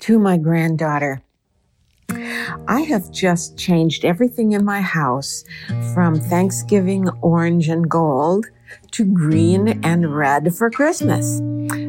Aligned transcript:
to 0.00 0.18
my 0.18 0.36
granddaughter. 0.36 1.22
I 2.66 2.80
have 2.88 3.10
just 3.10 3.56
changed 3.56 4.04
everything 4.04 4.52
in 4.52 4.64
my 4.64 4.80
house 4.80 5.44
from 5.94 6.18
Thanksgiving 6.18 7.08
orange 7.20 7.68
and 7.68 7.88
gold 7.88 8.46
to 8.92 9.04
green 9.04 9.80
and 9.84 10.14
red 10.14 10.54
for 10.54 10.70
Christmas. 10.70 11.40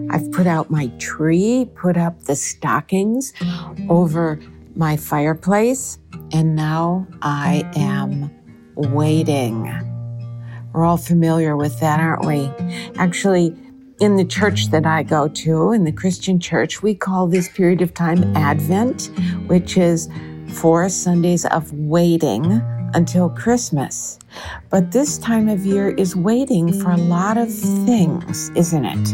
I've 0.10 0.32
put 0.32 0.48
out 0.48 0.70
my 0.70 0.88
tree, 1.00 1.70
put 1.76 1.98
up 1.98 2.24
the 2.24 2.36
stockings 2.36 3.34
over 3.90 4.40
my 4.76 4.98
fireplace, 4.98 5.98
and 6.32 6.56
now 6.56 7.08
I 7.22 7.70
am 7.76 8.32
waiting. 8.76 9.64
We're 10.74 10.86
all 10.86 10.98
familiar 10.98 11.58
with 11.58 11.80
that, 11.80 12.00
aren't 12.00 12.26
we? 12.26 12.50
Actually, 12.96 13.56
in 14.02 14.16
the 14.16 14.26
church 14.26 14.72
that 14.72 14.84
I 14.84 15.04
go 15.04 15.28
to, 15.28 15.72
in 15.72 15.84
the 15.84 15.92
Christian 15.92 16.40
church, 16.40 16.82
we 16.82 16.96
call 16.96 17.28
this 17.28 17.48
period 17.50 17.84
of 17.84 17.94
time 17.94 18.36
Advent, 18.36 19.12
which 19.46 19.78
is 19.78 20.10
four 20.48 20.90
Sundays 20.90 21.46
of 21.46 21.72
waiting 21.72 22.44
until 22.96 23.30
Christmas. 23.30 24.18
But 24.72 24.92
this 24.92 25.20
time 25.20 25.48
of 25.48 25.68
year 25.68 25.90
is 25.90 26.16
waiting 26.16 26.74
for 26.82 26.90
a 26.90 26.98
lot 26.98 27.38
of 27.38 27.54
things, 27.54 28.50
isn't 28.56 28.86
it? 28.86 29.12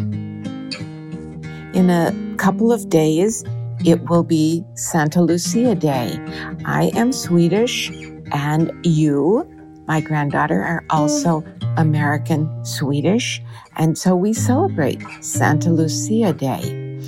In 1.75 1.89
a 1.89 2.15
couple 2.37 2.71
of 2.71 2.87
days, 2.87 3.43
it 3.85 4.09
will 4.09 4.23
be 4.23 4.63
Santa 4.75 5.21
Lucia 5.21 5.75
Day. 5.75 6.17
I 6.63 6.91
am 6.95 7.11
Swedish, 7.11 7.91
and 8.31 8.71
you, 8.85 9.45
my 9.87 10.01
granddaughter, 10.01 10.61
are 10.61 10.85
also 10.89 11.43
American 11.77 12.49
Swedish. 12.65 13.41
And 13.77 13.97
so 13.97 14.15
we 14.15 14.33
celebrate 14.33 15.01
Santa 15.21 15.71
Lucia 15.71 16.33
Day, 16.33 16.99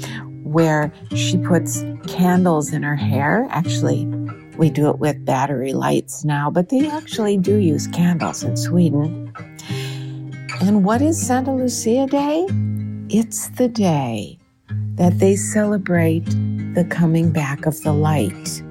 where 0.43 0.91
she 1.15 1.37
puts 1.37 1.83
candles 2.07 2.73
in 2.73 2.83
her 2.83 2.95
hair. 2.95 3.47
Actually, 3.49 4.05
we 4.57 4.69
do 4.69 4.89
it 4.89 4.99
with 4.99 5.23
battery 5.25 5.73
lights 5.73 6.25
now, 6.25 6.49
but 6.49 6.69
they 6.69 6.87
actually 6.89 7.37
do 7.37 7.55
use 7.55 7.87
candles 7.87 8.43
in 8.43 8.57
Sweden. 8.57 9.33
And 10.61 10.83
what 10.83 11.01
is 11.01 11.19
Santa 11.19 11.55
Lucia 11.55 12.07
Day? 12.07 12.45
It's 13.09 13.49
the 13.49 13.67
day 13.69 14.37
that 14.95 15.19
they 15.19 15.35
celebrate 15.35 16.25
the 16.75 16.85
coming 16.89 17.31
back 17.31 17.65
of 17.65 17.81
the 17.81 17.93
light. 17.93 18.61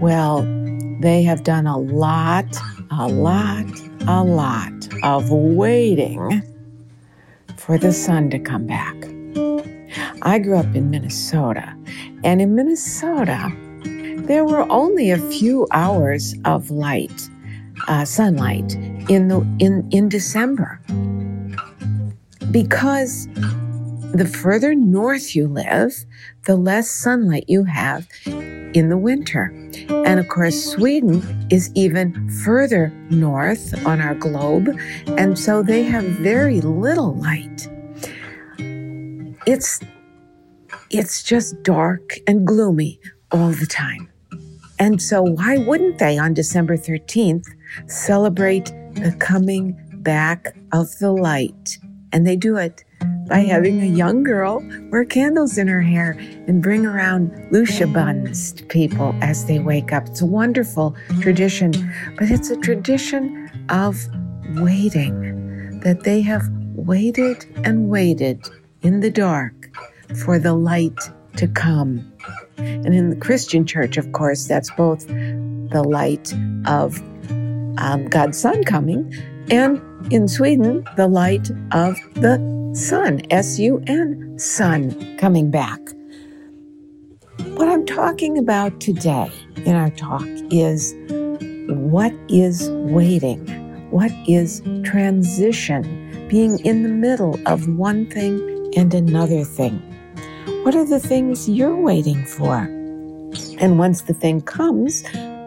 Well, 0.00 0.42
they 1.00 1.22
have 1.22 1.44
done 1.44 1.66
a 1.66 1.78
lot, 1.78 2.46
a 2.90 3.06
lot, 3.06 3.66
a 4.08 4.24
lot 4.24 4.72
of 5.02 5.30
waiting 5.30 6.42
for 7.56 7.78
the 7.78 7.92
sun 7.92 8.30
to 8.30 8.38
come 8.38 8.66
back. 8.66 8.96
I 10.22 10.38
grew 10.38 10.56
up 10.56 10.74
in 10.74 10.90
Minnesota, 10.90 11.74
and 12.24 12.42
in 12.42 12.54
Minnesota, 12.54 13.52
there 14.26 14.44
were 14.44 14.70
only 14.70 15.10
a 15.10 15.18
few 15.30 15.66
hours 15.70 16.34
of 16.44 16.70
light, 16.70 17.28
uh, 17.88 18.04
sunlight 18.04 18.74
in 19.08 19.28
the 19.28 19.40
in 19.58 19.88
in 19.90 20.08
December, 20.08 20.80
because 22.50 23.28
the 24.12 24.26
further 24.26 24.74
north 24.74 25.34
you 25.34 25.46
live, 25.46 26.04
the 26.46 26.56
less 26.56 26.90
sunlight 26.90 27.44
you 27.46 27.64
have 27.64 28.08
in 28.74 28.88
the 28.88 28.96
winter. 28.96 29.52
And 29.88 30.20
of 30.20 30.28
course, 30.28 30.72
Sweden 30.72 31.46
is 31.50 31.70
even 31.74 32.30
further 32.44 32.90
north 33.10 33.74
on 33.86 34.00
our 34.00 34.14
globe, 34.14 34.68
and 35.06 35.38
so 35.38 35.62
they 35.62 35.82
have 35.84 36.04
very 36.04 36.60
little 36.60 37.14
light. 37.14 37.68
It's 39.46 39.80
it's 40.90 41.22
just 41.22 41.62
dark 41.62 42.18
and 42.26 42.46
gloomy 42.46 43.00
all 43.30 43.50
the 43.50 43.66
time. 43.66 44.10
And 44.78 45.00
so, 45.00 45.22
why 45.22 45.58
wouldn't 45.58 45.98
they 45.98 46.18
on 46.18 46.34
December 46.34 46.76
13th 46.76 47.46
celebrate 47.86 48.66
the 48.94 49.14
coming 49.18 49.78
back 49.96 50.56
of 50.72 50.98
the 50.98 51.12
light? 51.12 51.78
And 52.12 52.26
they 52.26 52.36
do 52.36 52.56
it 52.56 52.82
by 53.30 53.38
having 53.38 53.80
a 53.80 53.86
young 53.86 54.24
girl 54.24 54.60
wear 54.90 55.04
candles 55.04 55.56
in 55.56 55.68
her 55.68 55.80
hair 55.80 56.16
and 56.48 56.60
bring 56.60 56.84
around 56.84 57.30
Lucia 57.52 57.86
buns 57.86 58.52
to 58.52 58.64
people 58.64 59.14
as 59.22 59.46
they 59.46 59.60
wake 59.60 59.92
up. 59.92 60.08
It's 60.08 60.20
a 60.20 60.26
wonderful 60.26 60.96
tradition, 61.20 61.70
but 62.18 62.28
it's 62.28 62.50
a 62.50 62.56
tradition 62.56 63.48
of 63.68 63.96
waiting, 64.56 65.78
that 65.84 66.02
they 66.02 66.20
have 66.22 66.42
waited 66.74 67.46
and 67.64 67.88
waited 67.88 68.48
in 68.82 68.98
the 68.98 69.10
dark 69.10 69.70
for 70.24 70.40
the 70.40 70.54
light 70.54 70.98
to 71.36 71.46
come. 71.46 72.12
And 72.58 72.92
in 72.92 73.10
the 73.10 73.16
Christian 73.16 73.64
church, 73.64 73.96
of 73.96 74.10
course, 74.10 74.48
that's 74.48 74.72
both 74.72 75.06
the 75.06 75.84
light 75.86 76.34
of 76.66 76.98
um, 77.78 78.08
God's 78.08 78.38
Son 78.38 78.64
coming, 78.64 79.14
and 79.52 79.80
in 80.12 80.26
Sweden, 80.26 80.84
the 80.96 81.06
light 81.06 81.48
of 81.70 81.96
the 82.14 82.59
Sun, 82.72 83.22
S 83.30 83.58
U 83.58 83.82
N, 83.88 84.38
Sun 84.38 85.16
coming 85.18 85.50
back. 85.50 85.80
What 87.54 87.68
I'm 87.68 87.84
talking 87.84 88.38
about 88.38 88.80
today 88.80 89.28
in 89.66 89.74
our 89.74 89.90
talk 89.90 90.24
is 90.52 90.94
what 91.68 92.14
is 92.28 92.70
waiting? 92.70 93.44
What 93.90 94.12
is 94.28 94.62
transition? 94.84 96.28
Being 96.28 96.60
in 96.60 96.84
the 96.84 96.88
middle 96.88 97.40
of 97.46 97.66
one 97.76 98.08
thing 98.08 98.72
and 98.76 98.94
another 98.94 99.42
thing. 99.42 99.78
What 100.62 100.76
are 100.76 100.86
the 100.86 101.00
things 101.00 101.48
you're 101.48 101.76
waiting 101.76 102.24
for? 102.24 102.54
And 103.58 103.80
once 103.80 104.02
the 104.02 104.14
thing 104.14 104.42
comes, 104.42 105.02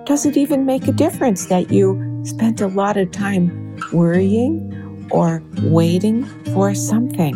does 0.06 0.26
it 0.26 0.36
even 0.36 0.66
make 0.66 0.90
a 0.90 0.92
difference 0.92 1.46
that 1.46 1.72
you 1.72 2.22
spent 2.26 2.60
a 2.60 2.68
lot 2.68 2.98
of 2.98 3.12
time 3.12 3.78
worrying 3.94 4.73
or 5.12 5.44
waiting 5.64 6.26
for 6.54 6.74
something? 6.74 7.36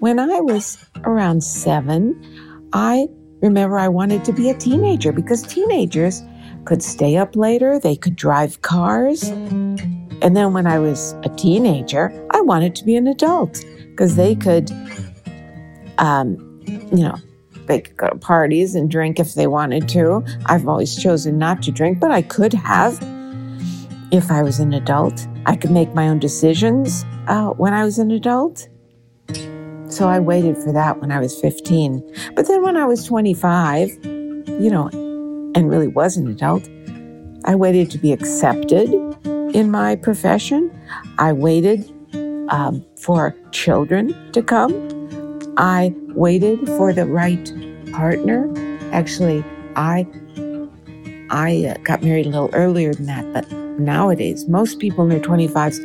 When 0.00 0.18
I 0.18 0.40
was 0.40 0.78
around 1.04 1.42
seven, 1.42 2.20
I 2.72 3.06
remember 3.42 3.78
I 3.78 3.88
wanted 3.88 4.24
to 4.26 4.32
be 4.32 4.50
a 4.50 4.54
teenager 4.54 5.12
because 5.12 5.42
teenagers 5.42 6.22
could 6.64 6.82
stay 6.82 7.16
up 7.16 7.34
later, 7.34 7.78
they 7.78 7.96
could 7.96 8.14
drive 8.14 8.62
cars. 8.62 9.22
And 9.22 10.36
then 10.36 10.52
when 10.52 10.66
I 10.66 10.78
was 10.78 11.14
a 11.24 11.28
teenager, 11.30 12.12
I 12.30 12.40
wanted 12.40 12.74
to 12.76 12.84
be 12.84 12.96
an 12.96 13.06
adult 13.06 13.64
because 13.90 14.16
they 14.16 14.34
could 14.34 14.70
um, 15.98 16.60
you 16.92 17.02
know, 17.02 17.16
they 17.66 17.80
could 17.80 17.96
go 17.96 18.08
to 18.08 18.16
parties 18.16 18.74
and 18.74 18.90
drink 18.90 19.18
if 19.18 19.34
they 19.34 19.46
wanted 19.46 19.88
to. 19.90 20.24
I've 20.46 20.66
always 20.66 20.96
chosen 20.96 21.38
not 21.38 21.62
to 21.64 21.70
drink, 21.70 22.00
but 22.00 22.10
I 22.10 22.22
could 22.22 22.54
have 22.54 22.98
if 24.10 24.30
I 24.30 24.42
was 24.42 24.60
an 24.60 24.72
adult. 24.72 25.26
I 25.46 25.56
could 25.56 25.70
make 25.70 25.94
my 25.94 26.08
own 26.08 26.18
decisions 26.18 27.04
uh, 27.26 27.48
when 27.50 27.74
I 27.74 27.84
was 27.84 27.98
an 27.98 28.10
adult. 28.10 28.68
So 29.88 30.08
I 30.08 30.18
waited 30.20 30.56
for 30.56 30.72
that 30.72 31.00
when 31.00 31.10
I 31.10 31.18
was 31.18 31.38
15. 31.40 32.32
But 32.34 32.46
then 32.46 32.62
when 32.62 32.76
I 32.76 32.84
was 32.84 33.04
25, 33.06 33.88
you 34.04 34.70
know, 34.70 34.88
and 35.54 35.70
really 35.70 35.88
was 35.88 36.16
an 36.16 36.28
adult, 36.28 36.68
I 37.44 37.54
waited 37.54 37.90
to 37.92 37.98
be 37.98 38.12
accepted 38.12 38.92
in 39.54 39.70
my 39.70 39.96
profession. 39.96 40.70
I 41.18 41.32
waited 41.32 41.90
um, 42.50 42.84
for 43.00 43.34
children 43.52 44.14
to 44.32 44.42
come. 44.42 44.72
I 45.56 45.94
waited 46.08 46.66
for 46.66 46.92
the 46.92 47.06
right 47.06 47.52
partner. 47.92 48.52
Actually, 48.92 49.44
I 49.76 50.06
I 51.30 51.66
uh, 51.66 51.78
got 51.82 52.02
married 52.02 52.26
a 52.26 52.30
little 52.30 52.50
earlier 52.54 52.94
than 52.94 53.06
that, 53.06 53.32
but 53.32 53.67
nowadays 53.78 54.48
most 54.48 54.78
people 54.78 55.04
in 55.04 55.10
their 55.10 55.20
25s 55.20 55.78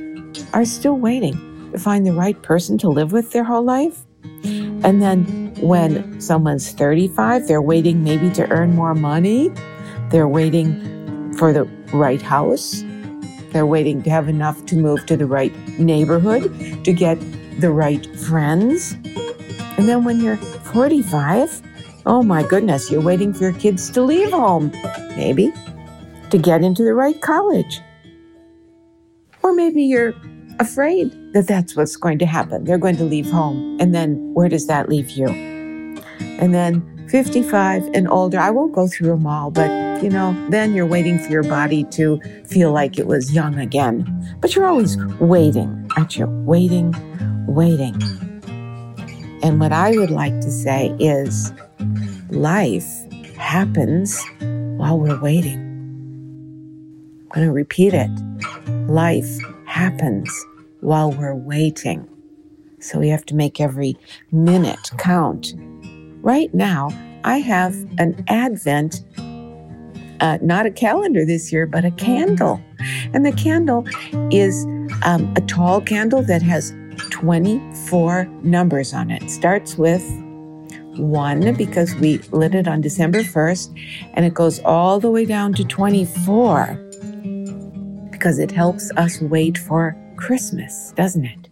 are 0.54 0.66
still 0.66 0.98
waiting 0.98 1.70
to 1.72 1.80
find 1.80 2.06
the 2.06 2.14
right 2.14 2.42
person 2.42 2.78
to 2.80 2.90
live 2.90 3.12
with 3.12 3.32
their 3.32 3.44
whole 3.44 3.64
life. 3.64 4.06
And 4.44 5.02
then 5.02 5.54
when 5.62 6.20
someone's 6.20 6.72
35, 6.72 7.48
they're 7.48 7.62
waiting 7.62 8.04
maybe 8.04 8.30
to 8.32 8.50
earn 8.50 8.76
more 8.76 8.94
money. 8.94 9.52
They're 10.10 10.28
waiting 10.28 11.34
for 11.38 11.54
the 11.54 11.64
right 11.94 12.22
house. 12.22 12.84
They're 13.52 13.66
waiting 13.66 14.02
to 14.04 14.10
have 14.10 14.28
enough 14.28 14.66
to 14.68 14.76
move 14.76 15.06
to 15.06 15.16
the 15.16 15.26
right 15.26 15.54
neighborhood, 15.80 16.44
to 16.84 16.94
get 16.94 17.18
the 17.60 17.72
right 17.72 18.06
friends. 18.20 18.94
And 19.78 19.88
then 19.88 20.04
when 20.04 20.20
you're 20.20 20.38
45, 20.38 21.62
oh 22.06 22.24
my 22.24 22.44
goodness, 22.44 22.92
you're 22.92 23.02
waiting 23.02 23.34
for 23.34 23.44
your 23.44 23.54
kids 23.54 23.90
to 23.92 24.02
leave 24.02 24.32
home, 24.32 24.72
maybe, 25.16 25.54
to 26.34 26.40
get 26.40 26.64
into 26.64 26.84
the 26.84 26.96
right 26.96 27.22
college. 27.22 27.80
Or 29.44 29.54
maybe 29.54 29.84
you're 29.84 30.16
afraid 30.58 31.12
that 31.34 31.46
that's 31.48 31.76
what's 31.76 31.96
going 31.96 32.18
to 32.20 32.26
happen. 32.26 32.64
They're 32.64 32.80
going 32.80 32.98
to 32.98 33.04
leave 33.04 33.30
home. 33.30 33.78
And 33.80 33.94
then 33.94 34.34
where 34.34 34.50
does 34.50 34.66
that 34.66 34.90
leave 34.90 35.12
you? 35.12 35.28
And 35.28 36.52
then 36.52 37.08
55 37.10 37.84
and 37.94 38.10
older, 38.10 38.40
I 38.40 38.50
won't 38.50 38.74
go 38.74 38.88
through 38.88 39.10
them 39.10 39.28
all, 39.28 39.52
but 39.52 40.02
you 40.02 40.10
know, 40.10 40.34
then 40.50 40.74
you're 40.74 40.88
waiting 40.88 41.20
for 41.20 41.30
your 41.30 41.44
body 41.44 41.84
to 41.92 42.20
feel 42.48 42.72
like 42.72 42.98
it 42.98 43.06
was 43.06 43.32
young 43.32 43.60
again. 43.60 44.36
But 44.42 44.56
you're 44.56 44.66
always 44.66 44.98
waiting, 45.20 45.88
aren't 45.96 46.18
you? 46.18 46.26
Waiting, 46.26 46.96
waiting. 47.48 47.94
And 49.44 49.60
what 49.60 49.72
I 49.72 49.92
would 49.92 50.10
like 50.10 50.42
to 50.42 50.50
say 50.50 50.96
is 51.00 51.54
life 52.32 52.88
happens 53.38 54.20
while 54.78 54.98
we're 54.98 55.22
waiting. 55.22 55.73
Going 57.34 57.48
to 57.48 57.52
repeat 57.52 57.96
it. 57.96 58.12
Life 58.88 59.40
happens 59.66 60.32
while 60.82 61.12
we're 61.12 61.34
waiting. 61.34 62.08
So 62.80 63.00
we 63.00 63.10
have 63.10 63.26
to 63.26 63.36
make 63.36 63.60
every 63.60 63.98
minute 64.32 64.92
count. 65.00 65.56
Right 66.22 66.54
now, 66.54 66.90
I 67.24 67.40
have 67.40 67.74
an 67.98 68.24
Advent, 68.28 69.04
uh, 70.20 70.38
not 70.44 70.68
a 70.68 70.72
calendar 70.72 71.26
this 71.26 71.52
year, 71.52 71.66
but 71.66 71.84
a 71.84 71.90
candle. 71.92 72.62
And 73.14 73.26
the 73.26 73.32
candle 73.32 73.88
is 74.32 74.64
um, 75.04 75.34
a 75.36 75.42
tall 75.42 75.82
candle 75.82 76.22
that 76.24 76.44
has 76.44 76.72
24 77.10 78.26
numbers 78.44 78.94
on 78.94 79.10
it. 79.10 79.28
Starts 79.32 79.76
with 79.76 80.04
one 80.98 81.56
because 81.56 81.96
we 81.96 82.20
lit 82.32 82.54
it 82.54 82.68
on 82.68 82.82
December 82.82 83.24
1st, 83.24 84.12
and 84.14 84.24
it 84.24 84.36
goes 84.36 84.60
all 84.60 85.00
the 85.00 85.10
way 85.10 85.26
down 85.26 85.54
to 85.54 85.64
24 85.64 86.83
because 88.24 88.40
it 88.40 88.52
helps 88.52 88.90
us 88.96 89.20
wait 89.20 89.58
for 89.58 89.98
Christmas, 90.16 90.94
doesn't 90.96 91.26
it? 91.26 91.50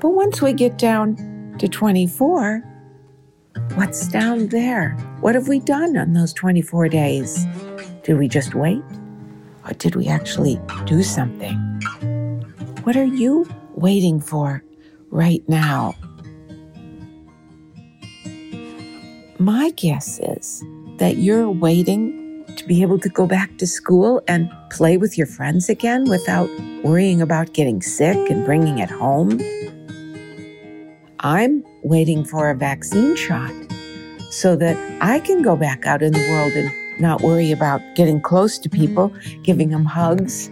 But 0.00 0.08
once 0.12 0.40
we 0.40 0.54
get 0.54 0.78
down 0.78 1.54
to 1.58 1.68
24, 1.68 2.64
what's 3.74 4.08
down 4.08 4.46
there? 4.46 4.92
What 5.20 5.34
have 5.34 5.48
we 5.48 5.60
done 5.60 5.98
on 5.98 6.14
those 6.14 6.32
24 6.32 6.88
days? 6.88 7.44
Did 8.04 8.16
we 8.16 8.26
just 8.26 8.54
wait? 8.54 8.80
Or 9.66 9.74
did 9.74 9.96
we 9.96 10.08
actually 10.08 10.58
do 10.86 11.02
something? 11.02 11.54
What 12.84 12.96
are 12.96 13.04
you 13.04 13.46
waiting 13.74 14.18
for 14.18 14.64
right 15.10 15.46
now? 15.46 15.94
My 19.38 19.72
guess 19.76 20.20
is 20.20 20.64
that 20.96 21.18
you're 21.18 21.50
waiting 21.50 22.17
to 22.58 22.66
be 22.66 22.82
able 22.82 22.98
to 22.98 23.08
go 23.08 23.26
back 23.26 23.56
to 23.58 23.66
school 23.66 24.20
and 24.28 24.50
play 24.70 24.96
with 24.96 25.16
your 25.16 25.26
friends 25.26 25.68
again 25.68 26.04
without 26.08 26.50
worrying 26.82 27.22
about 27.22 27.54
getting 27.54 27.80
sick 27.80 28.30
and 28.30 28.44
bringing 28.44 28.78
it 28.78 28.90
home. 28.90 29.40
I'm 31.20 31.64
waiting 31.82 32.24
for 32.24 32.50
a 32.50 32.54
vaccine 32.54 33.16
shot 33.16 33.52
so 34.30 34.56
that 34.56 34.76
I 35.00 35.20
can 35.20 35.42
go 35.42 35.56
back 35.56 35.86
out 35.86 36.02
in 36.02 36.12
the 36.12 36.28
world 36.30 36.52
and 36.52 37.00
not 37.00 37.22
worry 37.22 37.52
about 37.52 37.80
getting 37.94 38.20
close 38.20 38.58
to 38.58 38.68
people, 38.68 39.12
giving 39.42 39.70
them 39.70 39.84
hugs. 39.84 40.50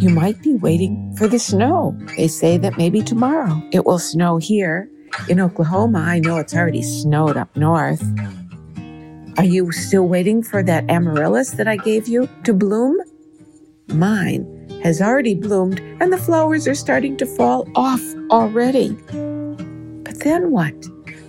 You 0.00 0.10
might 0.10 0.42
be 0.42 0.54
waiting 0.54 1.14
for 1.16 1.28
the 1.28 1.38
snow. 1.38 1.96
They 2.16 2.28
say 2.28 2.58
that 2.58 2.76
maybe 2.76 3.02
tomorrow 3.02 3.62
it 3.72 3.84
will 3.84 4.00
snow 4.00 4.38
here. 4.38 4.88
In 5.28 5.40
Oklahoma, 5.40 6.00
I 6.00 6.18
know 6.18 6.38
it's 6.38 6.54
already 6.54 6.82
snowed 6.82 7.36
up 7.36 7.56
north. 7.56 8.02
Are 9.36 9.44
you 9.44 9.72
still 9.72 10.06
waiting 10.06 10.44
for 10.44 10.62
that 10.62 10.88
amaryllis 10.88 11.52
that 11.52 11.66
I 11.66 11.76
gave 11.76 12.06
you 12.06 12.28
to 12.44 12.54
bloom? 12.54 12.96
Mine 13.88 14.46
has 14.84 15.02
already 15.02 15.34
bloomed 15.34 15.80
and 16.00 16.12
the 16.12 16.18
flowers 16.18 16.68
are 16.68 16.74
starting 16.74 17.16
to 17.16 17.26
fall 17.26 17.68
off 17.74 18.00
already. 18.30 18.92
But 20.04 20.20
then 20.20 20.52
what? 20.52 20.74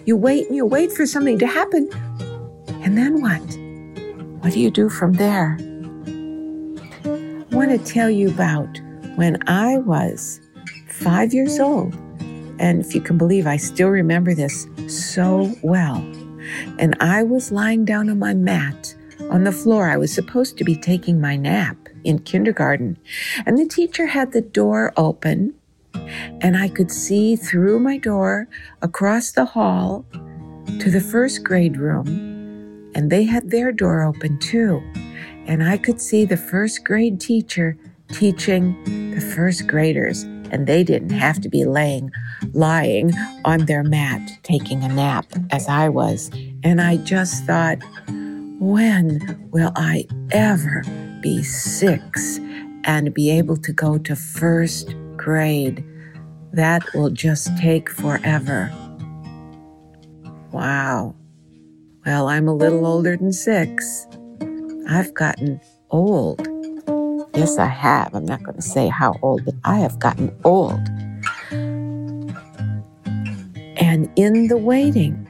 You 0.06 0.18
wait 0.18 0.46
and 0.46 0.56
you 0.56 0.68
wait 0.68 0.92
for 0.92 1.08
something 1.08 1.40
to 1.40 1.48
happen. 1.48 1.90
And 2.84 2.96
then 2.96 3.22
what? 3.22 3.42
What 4.44 4.54
do 4.54 4.60
you 4.60 4.70
do 4.70 4.88
from 4.88 5.14
there? 5.14 5.58
I 7.06 7.56
want 7.56 7.72
to 7.72 7.80
tell 7.80 8.12
you 8.12 8.30
about 8.30 8.80
when 9.16 9.38
I 9.50 9.80
was 9.80 10.40
five 10.90 11.34
years 11.34 11.60
old. 11.60 11.96
And 12.60 12.82
if 12.82 12.94
you 12.94 13.02
can 13.02 13.18
believe, 13.18 13.48
I 13.48 13.58
still 13.58 13.90
remember 13.90 14.36
this 14.36 14.68
so 14.88 15.52
well. 15.64 16.06
And 16.80 16.96
I 17.00 17.24
was 17.24 17.52
lying 17.52 17.86
down 17.86 18.10
on 18.10 18.20
my 18.20 18.34
mat 18.34 18.96
on 19.30 19.44
the 19.44 19.52
floor. 19.52 19.90
I 19.90 19.98
was 19.98 20.14
supposed 20.14 20.58
to 20.58 20.64
be 20.64 20.76
taking 20.76 21.20
my 21.22 21.36
nap 21.36 21.78
in 22.04 22.20
kindergarten. 22.20 22.98
And 23.46 23.58
the 23.58 23.68
teacher 23.68 24.08
had 24.08 24.32
the 24.32 24.42
door 24.42 24.94
open 24.98 25.54
and 26.42 26.58
I 26.58 26.68
could 26.68 26.92
see 26.92 27.36
through 27.36 27.80
my 27.80 27.98
door 27.98 28.48
across 28.82 29.32
the 29.32 29.46
hall 29.46 30.06
to 30.80 30.92
the 30.92 31.02
first 31.02 31.44
grade 31.44 31.78
room, 31.78 32.92
and 32.94 33.10
they 33.10 33.24
had 33.24 33.50
their 33.50 33.72
door 33.72 34.04
open 34.04 34.40
too. 34.40 34.82
And 35.48 35.64
I 35.64 35.78
could 35.78 36.02
see 36.02 36.26
the 36.26 36.38
first 36.38 36.84
grade 36.84 37.20
teacher 37.20 37.78
teaching 38.12 39.12
the 39.14 39.22
first 39.22 39.68
graders, 39.68 40.26
and 40.52 40.68
they 40.68 40.84
didn't 40.84 41.12
have 41.12 41.42
to 41.42 41.50
be 41.50 41.66
laying, 41.66 42.12
lying 42.54 43.12
on 43.44 43.66
their 43.66 43.84
mat 43.84 44.22
taking 44.44 44.84
a 44.84 44.88
nap 44.88 45.26
as 45.52 45.68
I 45.68 45.90
was. 45.90 46.30
And 46.64 46.82
I 46.82 46.98
just 46.98 47.46
thought, 47.46 47.80
when 48.60 49.50
will 49.52 49.72
I 49.76 50.06
ever 50.32 50.84
be 51.22 51.44
six 51.44 52.40
and 52.84 53.14
be 53.14 53.30
able 53.30 53.58
to 53.58 53.74
go 53.74 53.98
to 53.98 54.16
first 54.16 54.94
grade? 55.18 55.84
That 56.54 56.84
will 56.94 57.10
just 57.10 57.56
take 57.58 57.90
forever. 57.90 58.72
Wow. 60.52 61.16
Well, 62.06 62.30
I'm 62.30 62.48
a 62.48 62.56
little 62.56 62.86
older 62.86 63.18
than 63.18 63.34
six. 63.34 64.08
I've 64.88 65.14
gotten 65.14 65.60
old. 65.90 66.55
Yes, 67.36 67.58
I 67.58 67.66
have. 67.66 68.16
I'm 68.16 68.26
not 68.26 68.44
going 68.44 68.56
to 68.56 68.62
say 68.62 68.88
how 68.88 69.16
old, 69.22 69.44
but 69.44 69.56
I 69.66 69.80
have 69.80 70.00
gotten 70.00 70.34
old. 70.44 70.80
And 73.78 74.10
in 74.16 74.48
the 74.48 74.58
waiting 74.58 75.28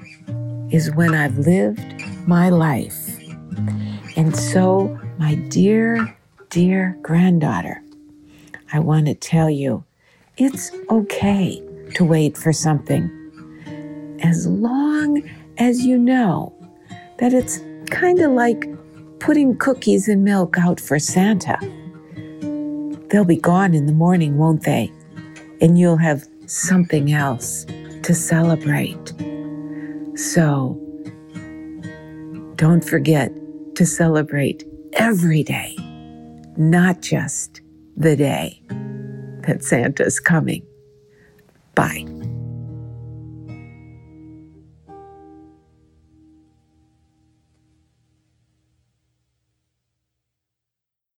is 0.72 0.94
when 0.94 1.16
I've 1.16 1.38
lived 1.40 1.84
my 2.28 2.50
life. 2.50 3.18
And 4.16 4.36
so, 4.36 5.00
my 5.18 5.36
dear, 5.50 6.16
dear 6.50 6.98
granddaughter, 7.02 7.82
I 8.72 8.80
want 8.80 9.08
to 9.08 9.16
tell 9.16 9.50
you 9.50 9.84
it's 10.38 10.72
okay 10.90 11.62
to 11.96 12.04
wait 12.04 12.38
for 12.38 12.54
something 12.54 13.10
as 14.22 14.48
long 14.48 15.24
as 15.58 15.86
you 15.86 15.98
know 15.98 16.54
that 17.18 17.34
it's 17.34 17.60
kind 17.90 18.20
of 18.20 18.32
like 18.32 18.68
putting 19.20 19.58
cookies 19.58 20.08
and 20.08 20.24
milk 20.24 20.58
out 20.60 20.80
for 20.80 21.00
Santa. 21.00 21.58
They'll 23.10 23.26
be 23.26 23.38
gone 23.38 23.74
in 23.74 23.86
the 23.86 23.94
morning, 23.94 24.38
won't 24.38 24.64
they? 24.64 24.92
And 25.62 25.78
you'll 25.78 25.98
have 25.98 26.28
something 26.48 27.12
else 27.12 27.66
to 28.04 28.14
celebrate. 28.14 29.14
So 30.16 30.80
don't 32.56 32.84
forget 32.84 33.32
to 33.76 33.86
celebrate 33.86 34.64
every 34.94 35.44
day, 35.44 35.76
not 36.58 37.02
just 37.02 37.62
the 37.98 38.16
day 38.16 38.62
that 39.48 39.64
Santa's 39.64 40.20
coming. 40.20 40.66
Bye. 41.76 42.15